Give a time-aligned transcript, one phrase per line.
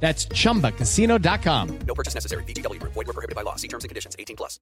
[0.00, 1.78] That's chumbacasino.com.
[1.86, 2.44] No purchase necessary.
[2.44, 2.80] BGW.
[2.82, 3.56] Void were prohibited by law.
[3.56, 4.14] See terms and conditions.
[4.18, 4.60] 18 plus.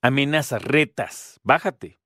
[0.00, 1.98] amenazas, retas, bájate?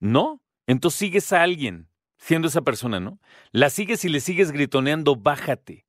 [0.00, 0.40] ¿No?
[0.66, 1.88] Entonces sigues a alguien
[2.18, 3.20] siendo esa persona, ¿no?
[3.52, 5.86] La sigues y le sigues gritoneando, bájate.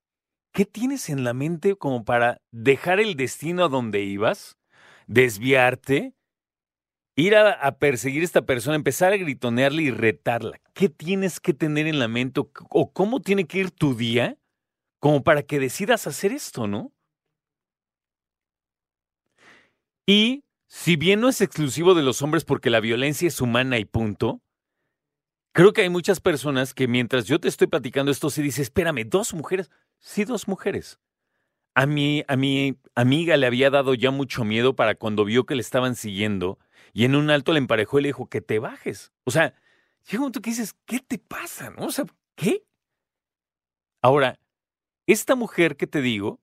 [0.53, 4.57] ¿Qué tienes en la mente como para dejar el destino a donde ibas,
[5.05, 6.15] desviarte,
[7.15, 10.59] ir a, perseguir a esta persona, empezar a gritonearle y retarla?
[10.73, 14.37] ¿Qué tienes que tener en la mente o cómo tiene que ir tu día
[14.99, 16.91] como para que decidas hacer esto, ¿no?
[20.07, 23.85] Y si bien no es exclusivo de los hombres porque la violencia es humana y
[23.85, 24.41] punto,
[25.57, 29.09] Creo que hay muchas personas que mientras yo te estoy platicando esto se dice, espérame,
[29.09, 29.71] dos mujeres.
[29.97, 30.99] Sí, dos mujeres.
[31.73, 35.55] A mi, a mi amiga le había dado ya mucho miedo para cuando vio que
[35.55, 36.59] le estaban siguiendo
[36.93, 39.11] y en un alto le emparejó y le dijo que te bajes.
[39.23, 39.55] O sea,
[40.05, 41.71] llega un momento que dices, ¿qué te pasa?
[41.71, 41.87] ¿No?
[41.87, 42.63] O sea, ¿qué?
[44.03, 44.39] Ahora,
[45.07, 46.39] esta mujer que te digo,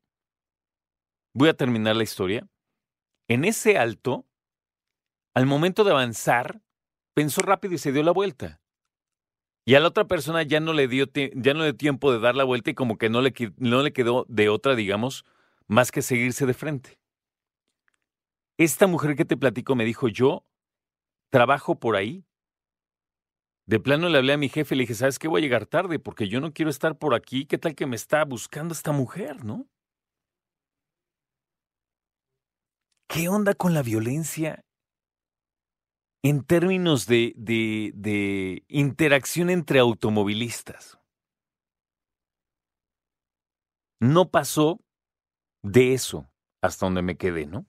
[1.34, 2.48] voy a terminar la historia,
[3.28, 4.26] en ese alto,
[5.34, 6.62] al momento de avanzar,
[7.14, 8.60] pensó rápido y se dio la vuelta.
[9.66, 12.20] Y a la otra persona ya no le dio, ya no le dio tiempo de
[12.20, 15.24] dar la vuelta y como que no le, no le quedó de otra, digamos,
[15.66, 16.98] más que seguirse de frente.
[18.58, 20.44] Esta mujer que te platico me dijo, yo
[21.30, 22.24] trabajo por ahí.
[23.66, 25.26] De plano le hablé a mi jefe y le dije, ¿sabes qué?
[25.26, 27.46] Voy a llegar tarde porque yo no quiero estar por aquí.
[27.46, 29.66] ¿Qué tal que me está buscando esta mujer, no?
[33.14, 34.64] ¿Qué onda con la violencia
[36.24, 40.98] en términos de, interacción entre automovilistas.
[44.00, 44.80] No pasó
[45.62, 46.28] de eso
[46.60, 47.66] hasta donde me quedé, ¿no?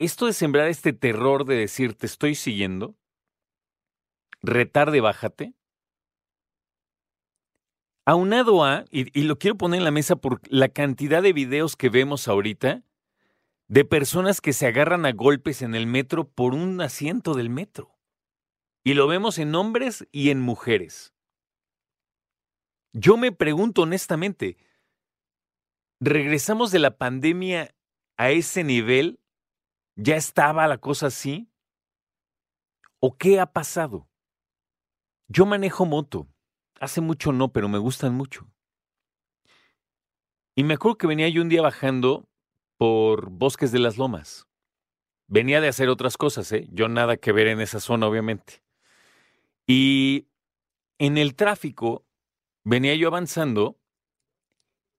[0.00, 2.96] Esto de sembrar este terror de decir te estoy siguiendo,
[4.42, 5.54] retar de bájate,
[8.04, 11.76] aunado a, y, y lo quiero poner en la mesa por la cantidad de videos
[11.76, 12.82] que vemos ahorita,
[13.68, 17.98] de personas que se agarran a golpes en el metro por un asiento del metro.
[18.84, 21.14] Y lo vemos en hombres y en mujeres.
[22.92, 24.58] Yo me pregunto honestamente,
[26.00, 27.74] ¿regresamos de la pandemia
[28.16, 29.20] a ese nivel?
[29.96, 31.50] ¿Ya estaba la cosa así?
[33.00, 34.08] ¿O qué ha pasado?
[35.28, 36.28] Yo manejo moto.
[36.84, 38.46] Hace mucho no, pero me gustan mucho.
[40.54, 42.28] Y me acuerdo que venía yo un día bajando
[42.76, 44.46] por Bosques de las Lomas.
[45.26, 46.68] Venía de hacer otras cosas, ¿eh?
[46.70, 48.62] Yo nada que ver en esa zona, obviamente.
[49.66, 50.26] Y
[50.98, 52.04] en el tráfico
[52.64, 53.78] venía yo avanzando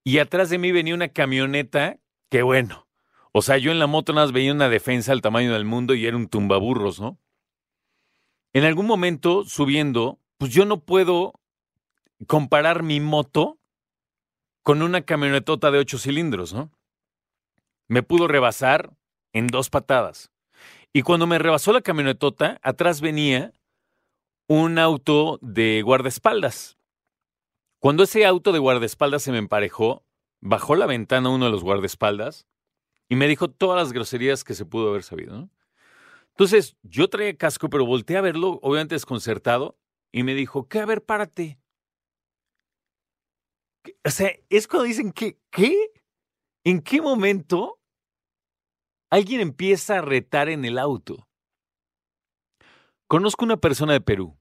[0.02, 2.00] y atrás de mí venía una camioneta
[2.30, 2.88] que bueno,
[3.30, 5.94] o sea, yo en la moto nada más veía una defensa al tamaño del mundo
[5.94, 7.20] y era un tumbaburros, ¿no?
[8.54, 11.34] En algún momento subiendo, pues yo no puedo
[12.26, 13.58] comparar mi moto
[14.62, 16.70] con una camionetota de ocho cilindros, ¿no?
[17.88, 18.96] Me pudo rebasar
[19.32, 20.32] en dos patadas.
[20.92, 23.52] Y cuando me rebasó la camionetota, atrás venía
[24.48, 26.78] un auto de guardaespaldas.
[27.78, 30.04] Cuando ese auto de guardaespaldas se me emparejó,
[30.40, 32.46] bajó la ventana uno de los guardaespaldas
[33.08, 35.48] y me dijo todas las groserías que se pudo haber sabido.
[36.30, 39.78] Entonces, yo traía casco, pero volteé a verlo, obviamente desconcertado,
[40.12, 40.80] y me dijo, ¿qué?
[40.80, 41.58] A ver, párate.
[44.04, 45.90] O sea, es cuando dicen que, ¿qué?
[46.64, 47.80] ¿En qué momento
[49.10, 51.28] alguien empieza a retar en el auto?
[53.08, 54.38] Conozco una persona de Perú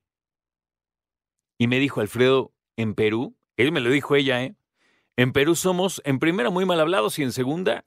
[1.59, 4.55] y me dijo, Alfredo, en Perú, él me lo dijo ella, ¿eh?
[5.17, 7.85] En Perú somos, en primera, muy mal hablados y en segunda,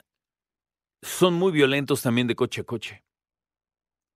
[1.03, 3.05] son muy violentos también de coche a coche.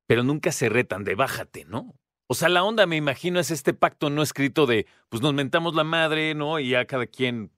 [0.06, 1.94] Pero nunca se retan de bájate, ¿no?
[2.32, 5.74] O sea, la onda, me imagino, es este pacto no escrito de, pues nos mentamos
[5.74, 6.58] la madre, ¿no?
[6.58, 7.52] Y ya cada quien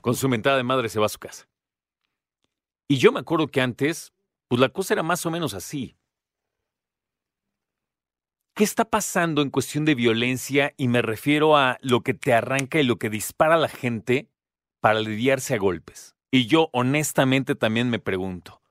[0.00, 1.48] con su mentada de madre se va a su casa.
[2.86, 4.12] Y yo me acuerdo que antes,
[4.46, 5.96] pues la cosa era más o menos así.
[8.54, 10.72] ¿Qué está pasando en cuestión de violencia?
[10.76, 14.30] Y me refiero a lo que te arranca y lo que dispara a la gente
[14.78, 16.14] para lidiarse a golpes.
[16.30, 18.62] Y yo honestamente también me pregunto,